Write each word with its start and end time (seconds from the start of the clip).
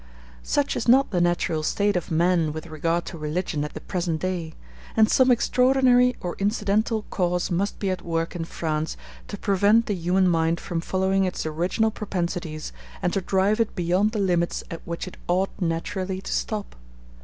Such 0.41 0.75
is 0.75 0.87
not 0.87 1.11
the 1.11 1.21
natural 1.21 1.61
state 1.61 1.95
of 1.95 2.09
men 2.09 2.53
with 2.53 2.65
regard 2.65 3.05
to 3.05 3.19
religion 3.19 3.63
at 3.63 3.75
the 3.75 3.79
present 3.79 4.19
day; 4.19 4.55
and 4.97 5.07
some 5.11 5.29
extraordinary 5.29 6.15
or 6.21 6.35
incidental 6.39 7.05
cause 7.11 7.51
must 7.51 7.77
be 7.77 7.91
at 7.91 8.01
work 8.01 8.35
in 8.35 8.45
France 8.45 8.97
to 9.27 9.37
prevent 9.37 9.85
the 9.85 9.93
human 9.93 10.27
mind 10.27 10.59
from 10.59 10.81
following 10.81 11.25
its 11.25 11.45
original 11.45 11.91
propensities 11.91 12.73
and 13.03 13.13
to 13.13 13.21
drive 13.21 13.59
it 13.59 13.75
beyond 13.75 14.11
the 14.11 14.17
limits 14.17 14.63
at 14.71 14.81
which 14.85 15.07
it 15.07 15.17
ought 15.27 15.51
naturally 15.59 16.19
to 16.19 16.33
stop. 16.33 16.75